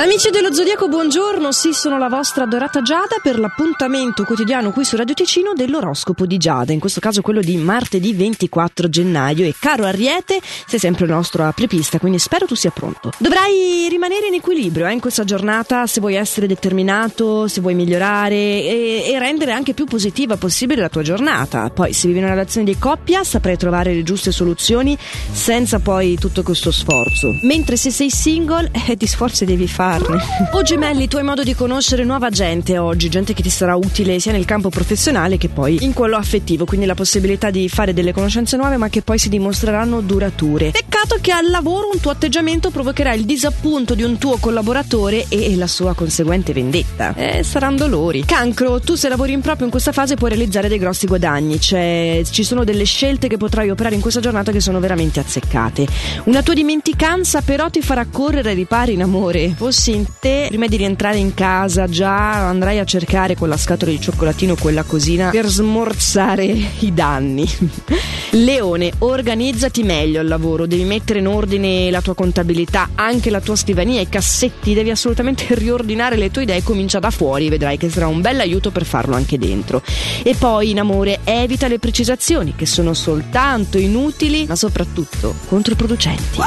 Amici 0.00 0.30
dello 0.30 0.50
Zodiaco, 0.50 0.88
buongiorno. 0.88 1.52
Sì, 1.52 1.74
sono 1.74 1.98
la 1.98 2.08
vostra 2.08 2.44
adorata 2.44 2.80
Giada 2.80 3.16
per 3.22 3.38
l'appuntamento 3.38 4.24
quotidiano 4.24 4.70
qui 4.70 4.82
su 4.82 4.96
Radio 4.96 5.12
Ticino 5.12 5.52
dell'oroscopo 5.52 6.24
di 6.24 6.38
Giada, 6.38 6.72
in 6.72 6.80
questo 6.80 7.00
caso 7.00 7.20
quello 7.20 7.42
di 7.42 7.54
martedì 7.58 8.14
24 8.14 8.88
gennaio. 8.88 9.44
E 9.44 9.54
caro 9.60 9.84
Ariete, 9.84 10.40
sei 10.66 10.78
sempre 10.78 11.04
il 11.04 11.10
nostro 11.10 11.44
apripista, 11.44 11.98
quindi 11.98 12.18
spero 12.18 12.46
tu 12.46 12.54
sia 12.54 12.70
pronto. 12.70 13.12
Dovrai 13.18 13.88
rimanere 13.90 14.28
in 14.28 14.34
equilibrio 14.34 14.86
eh, 14.86 14.92
in 14.94 15.00
questa 15.00 15.24
giornata 15.24 15.86
se 15.86 16.00
vuoi 16.00 16.14
essere 16.14 16.46
determinato, 16.46 17.46
se 17.46 17.60
vuoi 17.60 17.74
migliorare 17.74 18.36
e, 18.36 19.04
e 19.06 19.18
rendere 19.18 19.52
anche 19.52 19.74
più 19.74 19.84
positiva 19.84 20.38
possibile 20.38 20.80
la 20.80 20.88
tua 20.88 21.02
giornata. 21.02 21.68
Poi, 21.68 21.92
se 21.92 22.06
vivi 22.06 22.20
una 22.20 22.30
relazione 22.30 22.64
di 22.64 22.78
coppia, 22.78 23.22
saprai 23.22 23.58
trovare 23.58 23.92
le 23.92 24.02
giuste 24.02 24.32
soluzioni 24.32 24.96
senza 25.30 25.78
poi 25.78 26.16
tutto 26.16 26.42
questo 26.42 26.70
sforzo. 26.70 27.36
Mentre 27.42 27.76
se 27.76 27.90
sei 27.90 28.08
single, 28.08 28.70
eh, 28.88 28.96
di 28.96 29.06
sforzi 29.06 29.44
devi 29.44 29.68
fare 29.68 29.88
farne. 29.90 30.18
O 30.60 30.62
gemelli, 30.62 31.08
tu 31.08 31.16
hai 31.16 31.22
modo 31.22 31.42
di 31.42 31.54
conoscere 31.54 32.04
nuova 32.04 32.28
gente 32.28 32.76
oggi, 32.76 33.08
gente 33.08 33.34
che 33.34 33.42
ti 33.42 33.50
sarà 33.50 33.76
utile 33.76 34.18
sia 34.18 34.32
nel 34.32 34.44
campo 34.44 34.68
professionale 34.68 35.38
che 35.38 35.48
poi 35.48 35.78
in 35.80 35.92
quello 35.92 36.16
affettivo, 36.16 36.64
quindi 36.64 36.86
la 36.86 36.94
possibilità 36.94 37.50
di 37.50 37.68
fare 37.68 37.94
delle 37.94 38.12
conoscenze 38.12 38.56
nuove 38.56 38.76
ma 38.76 38.88
che 38.88 39.02
poi 39.02 39.18
si 39.18 39.28
dimostreranno 39.28 40.00
durature. 40.00 40.70
Peccato 40.70 41.18
che 41.20 41.32
al 41.32 41.48
lavoro 41.48 41.90
un 41.92 42.00
tuo 42.00 42.10
atteggiamento 42.10 42.70
provocherà 42.70 43.12
il 43.14 43.24
disappunto 43.24 43.94
di 43.94 44.02
un 44.02 44.18
tuo 44.18 44.38
collaboratore 44.38 45.26
e 45.28 45.56
la 45.56 45.66
sua 45.66 45.94
conseguente 45.94 46.52
vendetta. 46.52 47.14
Eh, 47.14 47.42
saranno 47.42 47.76
dolori. 47.76 48.24
Cancro, 48.24 48.80
tu 48.80 48.96
se 48.96 49.08
lavori 49.08 49.32
in 49.32 49.40
proprio 49.40 49.64
in 49.64 49.70
questa 49.70 49.92
fase 49.92 50.16
puoi 50.16 50.30
realizzare 50.30 50.68
dei 50.68 50.78
grossi 50.78 51.06
guadagni, 51.06 51.60
cioè 51.60 52.22
ci 52.28 52.42
sono 52.42 52.64
delle 52.64 52.84
scelte 52.84 53.28
che 53.28 53.36
potrai 53.36 53.70
operare 53.70 53.94
in 53.94 54.00
questa 54.00 54.20
giornata 54.20 54.52
che 54.52 54.60
sono 54.60 54.80
veramente 54.80 55.20
azzeccate. 55.20 55.86
Una 56.24 56.42
tua 56.42 56.54
dimenticanza 56.54 57.40
però 57.40 57.70
ti 57.70 57.80
farà 57.80 58.04
correre 58.10 58.50
ai 58.50 58.56
ripari 58.56 58.94
in 58.94 59.02
amore 59.02 59.54
fossi 59.70 59.94
in 59.94 60.04
te, 60.18 60.46
prima 60.48 60.66
di 60.66 60.76
rientrare 60.76 61.18
in 61.18 61.32
casa, 61.32 61.86
già 61.86 62.48
andrai 62.48 62.80
a 62.80 62.84
cercare 62.84 63.36
quella 63.36 63.56
scatola 63.56 63.92
di 63.92 64.00
cioccolatino, 64.00 64.56
quella 64.56 64.82
cosina, 64.82 65.30
per 65.30 65.46
smorzare 65.46 66.44
i 66.44 66.92
danni. 66.92 67.48
Leone, 68.34 68.90
organizzati 68.98 69.84
meglio 69.84 70.18
al 70.18 70.26
lavoro, 70.26 70.66
devi 70.66 70.82
mettere 70.82 71.20
in 71.20 71.28
ordine 71.28 71.88
la 71.92 72.00
tua 72.00 72.14
contabilità, 72.14 72.90
anche 72.96 73.30
la 73.30 73.40
tua 73.40 73.54
scrivania, 73.54 74.00
i 74.00 74.08
cassetti, 74.08 74.74
devi 74.74 74.90
assolutamente 74.90 75.46
riordinare 75.54 76.16
le 76.16 76.32
tue 76.32 76.42
idee, 76.42 76.64
comincia 76.64 76.98
da 76.98 77.10
fuori, 77.10 77.48
vedrai 77.48 77.76
che 77.76 77.88
sarà 77.90 78.08
un 78.08 78.20
bel 78.20 78.40
aiuto 78.40 78.72
per 78.72 78.84
farlo 78.84 79.14
anche 79.14 79.38
dentro. 79.38 79.82
E 80.24 80.34
poi 80.34 80.70
in 80.70 80.80
amore 80.80 81.20
evita 81.22 81.68
le 81.68 81.78
precisazioni 81.78 82.54
che 82.56 82.66
sono 82.66 82.92
soltanto 82.92 83.78
inutili, 83.78 84.46
ma 84.46 84.56
soprattutto 84.56 85.32
controproducenti. 85.46 86.40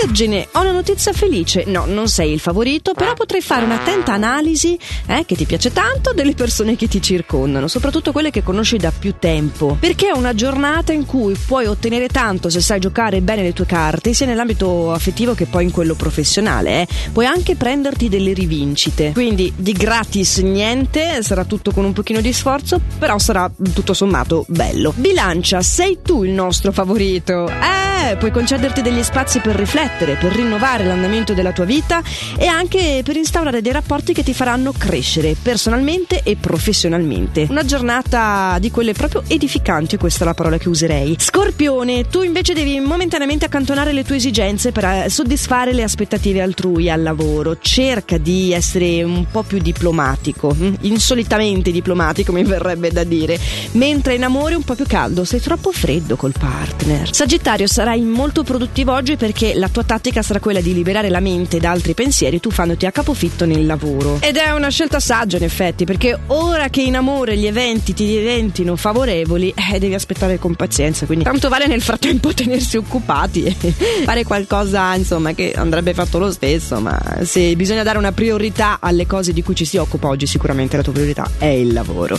Vergine, 0.00 0.48
ho 0.52 0.60
una 0.60 0.72
notizia 0.72 1.12
felice. 1.12 1.64
No, 1.66 1.84
non 1.84 2.08
sei 2.08 2.32
il 2.32 2.40
favorito 2.40 2.60
favorito, 2.62 2.94
però 2.94 3.14
potrai 3.14 3.40
fare 3.40 3.64
un'attenta 3.64 4.12
analisi 4.12 4.78
eh, 5.06 5.24
che 5.26 5.34
ti 5.34 5.44
piace 5.44 5.72
tanto 5.72 6.12
delle 6.12 6.34
persone 6.34 6.76
che 6.76 6.86
ti 6.86 7.02
circondano, 7.02 7.66
soprattutto 7.66 8.12
quelle 8.12 8.30
che 8.30 8.44
conosci 8.44 8.76
da 8.76 8.92
più 8.96 9.14
tempo, 9.18 9.76
perché 9.80 10.08
è 10.08 10.16
una 10.16 10.32
giornata 10.32 10.92
in 10.92 11.04
cui 11.04 11.34
puoi 11.34 11.66
ottenere 11.66 12.06
tanto 12.06 12.48
se 12.50 12.60
sai 12.60 12.78
giocare 12.78 13.20
bene 13.20 13.42
le 13.42 13.52
tue 13.52 13.66
carte, 13.66 14.14
sia 14.14 14.26
nell'ambito 14.26 14.92
affettivo 14.92 15.34
che 15.34 15.46
poi 15.46 15.64
in 15.64 15.70
quello 15.72 15.94
professionale. 15.94 16.82
Eh. 16.82 16.88
Puoi 17.12 17.26
anche 17.26 17.56
prenderti 17.56 18.08
delle 18.08 18.32
rivincite, 18.32 19.10
quindi 19.12 19.52
di 19.56 19.72
gratis 19.72 20.38
niente, 20.38 21.22
sarà 21.22 21.44
tutto 21.44 21.72
con 21.72 21.84
un 21.84 21.92
pochino 21.92 22.20
di 22.20 22.32
sforzo, 22.32 22.80
però 22.98 23.18
sarà 23.18 23.50
tutto 23.74 23.92
sommato 23.92 24.44
bello. 24.46 24.92
Bilancia, 24.94 25.62
sei 25.62 25.98
tu 26.00 26.22
il 26.22 26.30
nostro 26.30 26.70
favorito. 26.70 27.48
Eh, 27.48 27.81
puoi 28.18 28.30
concederti 28.30 28.82
degli 28.82 29.02
spazi 29.02 29.40
per 29.40 29.56
riflettere, 29.56 30.16
per 30.16 30.32
rinnovare 30.32 30.84
l'andamento 30.84 31.34
della 31.34 31.52
tua 31.52 31.64
vita 31.64 32.02
e 32.36 32.46
anche 32.46 33.02
per 33.04 33.16
instaurare 33.16 33.62
dei 33.62 33.72
rapporti 33.72 34.12
che 34.12 34.22
ti 34.22 34.34
faranno 34.34 34.72
crescere 34.76 35.36
personalmente 35.40 36.22
e 36.22 36.36
professionalmente. 36.36 37.46
Una 37.48 37.64
giornata 37.64 38.56
di 38.58 38.70
quelle 38.70 38.92
proprio 38.92 39.22
edificanti, 39.26 39.96
questa 39.96 40.24
è 40.24 40.26
la 40.26 40.34
parola 40.34 40.58
che 40.58 40.68
userei. 40.68 41.16
Scorpione, 41.18 42.08
tu 42.08 42.22
invece 42.22 42.54
devi 42.54 42.78
momentaneamente 42.80 43.44
accantonare 43.44 43.92
le 43.92 44.04
tue 44.04 44.16
esigenze 44.16 44.72
per 44.72 44.84
eh, 44.84 45.08
soddisfare 45.08 45.72
le 45.72 45.82
aspettative 45.82 46.42
altrui 46.42 46.90
al 46.90 47.02
lavoro. 47.02 47.58
Cerca 47.60 48.18
di 48.18 48.52
essere 48.52 49.02
un 49.02 49.26
po' 49.30 49.42
più 49.42 49.58
diplomatico, 49.58 50.52
hm? 50.52 50.74
insolitamente 50.82 51.70
diplomatico 51.70 52.32
mi 52.32 52.44
verrebbe 52.44 52.90
da 52.90 53.04
dire, 53.04 53.38
mentre 53.72 54.14
in 54.14 54.24
amore 54.24 54.54
un 54.54 54.62
po' 54.62 54.74
più 54.74 54.86
caldo, 54.86 55.24
sei 55.24 55.40
troppo 55.40 55.72
freddo 55.72 56.16
col 56.16 56.34
partner. 56.38 57.12
Sagittario, 57.12 57.66
sarai 57.92 58.00
molto 58.00 58.42
produttivo 58.42 58.92
oggi 58.92 59.16
perché 59.16 59.54
la 59.54 59.68
tua 59.68 59.84
tattica 59.84 60.22
sarà 60.22 60.40
quella 60.40 60.60
di 60.60 60.72
liberare 60.72 61.10
la 61.10 61.20
mente 61.20 61.58
da 61.58 61.70
altri 61.70 61.94
pensieri 61.94 62.40
tuffandoti 62.40 62.86
a 62.86 62.92
capofitto 62.92 63.44
nel 63.44 63.66
lavoro. 63.66 64.18
Ed 64.20 64.36
è 64.36 64.50
una 64.52 64.70
scelta 64.70 64.98
saggia 64.98 65.36
in 65.36 65.42
effetti, 65.42 65.84
perché 65.84 66.18
ora 66.28 66.68
che 66.68 66.80
in 66.80 66.96
amore 66.96 67.36
gli 67.36 67.46
eventi 67.46 67.92
ti 67.92 68.06
diventino 68.06 68.76
favorevoli, 68.76 69.52
eh, 69.72 69.78
devi 69.78 69.94
aspettare 69.94 70.38
con 70.38 70.54
pazienza, 70.54 71.06
quindi 71.06 71.24
tanto 71.24 71.48
vale 71.48 71.66
nel 71.66 71.82
frattempo 71.82 72.32
tenersi 72.34 72.76
occupati 72.76 73.44
e 73.44 73.54
fare 74.04 74.24
qualcosa, 74.24 74.94
insomma, 74.94 75.34
che 75.34 75.52
andrebbe 75.54 75.92
fatto 75.92 76.18
lo 76.18 76.30
stesso, 76.30 76.80
ma 76.80 76.98
se 77.22 77.54
bisogna 77.56 77.82
dare 77.82 77.98
una 77.98 78.12
priorità 78.12 78.78
alle 78.80 79.06
cose 79.06 79.32
di 79.32 79.42
cui 79.42 79.54
ci 79.54 79.64
si 79.64 79.76
occupa 79.76 80.08
oggi, 80.08 80.26
sicuramente 80.26 80.76
la 80.76 80.82
tua 80.82 80.92
priorità 80.92 81.30
è 81.36 81.46
il 81.46 81.72
lavoro. 81.72 82.18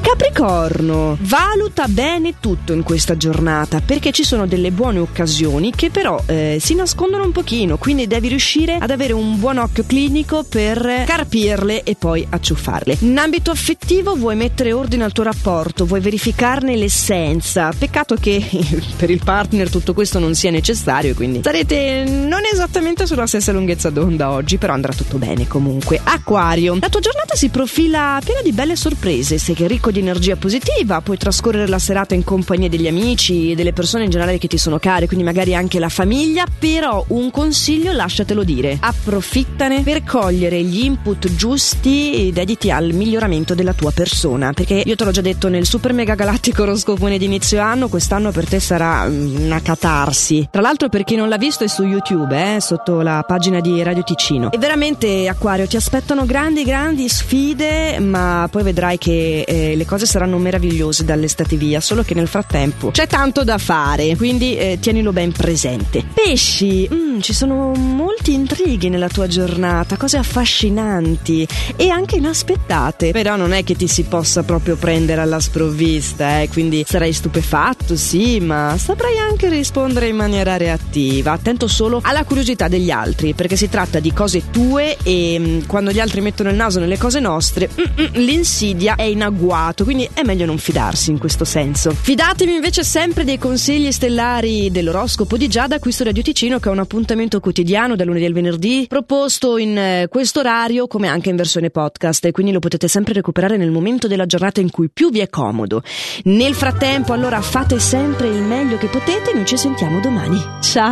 Capricorno, 0.00 1.18
valuta 1.20 1.86
bene 1.88 2.34
tutto 2.40 2.72
in 2.72 2.82
questa 2.82 3.16
giornata, 3.16 3.80
perché 3.80 4.12
ci 4.12 4.24
sono 4.24 4.46
delle 4.46 4.70
buone 4.70 4.98
occasioni 4.98 5.08
che 5.12 5.90
però 5.90 6.22
eh, 6.26 6.58
si 6.60 6.74
nascondono 6.74 7.24
un 7.24 7.32
pochino, 7.32 7.76
quindi 7.76 8.06
devi 8.06 8.28
riuscire 8.28 8.78
ad 8.80 8.90
avere 8.90 9.12
un 9.12 9.38
buon 9.38 9.58
occhio 9.58 9.84
clinico 9.86 10.44
per 10.44 11.04
carpirle 11.06 11.82
e 11.82 11.96
poi 11.96 12.26
acciuffarle. 12.28 12.98
In 13.00 13.18
ambito 13.18 13.50
affettivo 13.50 14.14
vuoi 14.14 14.36
mettere 14.36 14.72
ordine 14.72 15.04
al 15.04 15.12
tuo 15.12 15.24
rapporto, 15.24 15.86
vuoi 15.86 16.00
verificarne 16.00 16.76
l'essenza. 16.76 17.72
Peccato 17.76 18.14
che 18.16 18.44
per 18.96 19.10
il 19.10 19.20
partner 19.22 19.70
tutto 19.70 19.94
questo 19.94 20.18
non 20.18 20.34
sia 20.34 20.50
necessario, 20.50 21.14
quindi 21.14 21.40
sarete 21.42 22.04
non 22.04 22.40
esattamente 22.50 23.06
sulla 23.06 23.26
stessa 23.26 23.52
lunghezza 23.52 23.90
d'onda 23.90 24.30
oggi, 24.30 24.58
però 24.58 24.72
andrà 24.72 24.92
tutto 24.92 25.18
bene 25.18 25.46
comunque. 25.46 26.00
Acquario, 26.02 26.76
la 26.80 26.88
tua 26.88 27.00
giornata 27.00 27.34
si 27.34 27.48
profila 27.48 28.20
piena 28.24 28.42
di 28.42 28.52
belle 28.52 28.76
sorprese, 28.76 29.38
sei 29.38 29.54
ricco 29.66 29.90
di 29.90 30.00
energia 30.00 30.36
positiva, 30.36 31.00
puoi 31.00 31.16
trascorrere 31.16 31.68
la 31.68 31.78
serata 31.78 32.14
in 32.14 32.24
compagnia 32.24 32.68
degli 32.68 32.86
amici 32.86 33.52
e 33.52 33.54
delle 33.54 33.72
persone 33.72 34.04
in 34.04 34.10
generale 34.10 34.38
che 34.38 34.48
ti 34.48 34.58
sono 34.58 34.78
care, 35.00 35.06
quindi 35.06 35.24
magari 35.24 35.54
anche 35.54 35.78
la 35.78 35.88
famiglia, 35.88 36.44
però 36.58 37.04
un 37.08 37.30
consiglio 37.30 37.92
lasciatelo 37.92 38.44
dire. 38.44 38.76
Approfitta 38.80 39.60
approfittane 39.60 39.82
per 39.82 40.02
cogliere 40.04 40.62
gli 40.62 40.84
input 40.84 41.34
giusti 41.34 42.28
e 42.28 42.32
dediti 42.32 42.70
al 42.70 42.92
miglioramento 42.92 43.54
della 43.54 43.72
tua 43.72 43.90
persona. 43.92 44.52
Perché 44.52 44.82
io 44.84 44.96
te 44.96 45.04
l'ho 45.04 45.10
già 45.10 45.20
detto 45.20 45.48
nel 45.48 45.66
super 45.66 45.92
mega 45.92 46.14
galattico 46.14 46.62
oroscopone 46.62 47.18
di 47.18 47.24
inizio 47.24 47.60
anno, 47.60 47.88
quest'anno 47.88 48.30
per 48.30 48.46
te 48.46 48.60
sarà 48.60 49.06
mm, 49.06 49.44
una 49.44 49.60
catarsi. 49.60 50.48
Tra 50.50 50.60
l'altro, 50.60 50.88
per 50.88 51.04
chi 51.04 51.16
non 51.16 51.28
l'ha 51.28 51.36
visto, 51.36 51.64
è 51.64 51.68
su 51.68 51.84
YouTube, 51.84 52.56
eh, 52.56 52.60
sotto 52.60 53.00
la 53.02 53.24
pagina 53.26 53.60
di 53.60 53.82
Radio 53.82 54.02
Ticino. 54.02 54.50
E 54.50 54.58
veramente, 54.58 55.28
Acquario, 55.28 55.66
ti 55.66 55.76
aspettano 55.76 56.24
grandi, 56.24 56.64
grandi 56.64 57.08
sfide, 57.08 57.98
ma 58.00 58.48
poi 58.50 58.62
vedrai 58.62 58.98
che 58.98 59.44
eh, 59.46 59.76
le 59.76 59.84
cose 59.84 60.06
saranno 60.06 60.38
meravigliose 60.38 61.04
dall'estate 61.04 61.56
via. 61.56 61.80
Solo 61.80 62.02
che 62.02 62.14
nel 62.14 62.28
frattempo 62.28 62.90
c'è 62.90 63.06
tanto 63.06 63.44
da 63.44 63.58
fare, 63.58 64.16
quindi 64.16 64.56
eh, 64.56 64.78
tienilo 64.90 65.12
ben 65.12 65.30
presente. 65.30 66.04
Pesci, 66.12 66.88
mm, 66.92 67.20
ci 67.20 67.32
sono 67.32 67.72
molti 67.74 68.32
intrighi 68.32 68.88
nella 68.88 69.06
tua 69.06 69.28
giornata 69.28 69.96
cose 69.96 70.16
affascinanti 70.16 71.46
e 71.76 71.88
anche 71.90 72.16
inaspettate. 72.16 73.12
Però 73.12 73.36
non 73.36 73.52
è 73.52 73.62
che 73.62 73.76
ti 73.76 73.86
si 73.86 74.02
possa 74.02 74.42
proprio 74.42 74.74
prendere 74.74 75.20
alla 75.20 75.38
sprovvista, 75.38 76.40
eh? 76.40 76.48
quindi 76.48 76.84
sarai 76.84 77.12
stupefatto, 77.12 77.94
sì, 77.94 78.40
ma 78.40 78.76
saprai 78.76 79.16
anche 79.18 79.29
rispondere 79.48 80.08
in 80.08 80.16
maniera 80.16 80.56
reattiva. 80.56 81.32
Attento 81.32 81.66
solo 81.66 82.00
alla 82.02 82.24
curiosità 82.24 82.68
degli 82.68 82.90
altri, 82.90 83.34
perché 83.34 83.56
si 83.56 83.68
tratta 83.68 84.00
di 84.00 84.12
cose 84.12 84.50
tue 84.50 84.96
e 85.02 85.36
mm, 85.38 85.60
quando 85.66 85.90
gli 85.90 86.00
altri 86.00 86.20
mettono 86.20 86.50
il 86.50 86.56
naso 86.56 86.80
nelle 86.80 86.98
cose 86.98 87.20
nostre, 87.20 87.68
mm, 87.68 88.02
mm, 88.02 88.06
l'insidia 88.14 88.94
è 88.96 89.02
in 89.02 89.22
agguato, 89.22 89.84
quindi 89.84 90.08
è 90.12 90.22
meglio 90.22 90.46
non 90.46 90.58
fidarsi 90.58 91.10
in 91.10 91.18
questo 91.18 91.44
senso. 91.44 91.90
Fidatevi 91.90 92.54
invece 92.54 92.84
sempre 92.84 93.24
dei 93.24 93.38
consigli 93.38 93.90
stellari 93.90 94.70
dell'oroscopo 94.70 95.36
di 95.36 95.48
Giada 95.48 95.78
qui 95.78 95.92
su 95.92 96.04
Radio 96.04 96.22
Ticino, 96.22 96.58
che 96.58 96.68
è 96.68 96.72
un 96.72 96.78
appuntamento 96.78 97.40
quotidiano 97.40 97.96
dal 97.96 98.06
lunedì 98.06 98.24
al 98.24 98.32
venerdì 98.32 98.86
proposto 98.88 99.18
posto 99.30 99.58
in 99.58 99.76
eh, 99.76 100.06
questo 100.08 100.40
orario 100.40 100.86
come 100.86 101.06
anche 101.08 101.30
in 101.30 101.36
versione 101.36 101.70
podcast 101.70 102.24
e 102.24 102.32
quindi 102.32 102.52
lo 102.52 102.58
potete 102.58 102.88
sempre 102.88 103.12
recuperare 103.12 103.56
nel 103.56 103.70
momento 103.70 104.08
della 104.08 104.26
giornata 104.26 104.60
in 104.60 104.70
cui 104.70 104.90
più 104.90 105.10
vi 105.10 105.20
è 105.20 105.28
comodo. 105.28 105.82
Nel 106.24 106.54
frattempo 106.54 107.12
allora 107.12 107.40
fate 107.40 107.78
sempre 107.78 108.28
il 108.28 108.42
meglio 108.42 108.76
che 108.76 108.86
potete, 108.86 109.29
noi 109.34 109.44
ci 109.44 109.56
sentiamo 109.56 110.00
domani. 110.00 110.40
Ciao! 110.60 110.88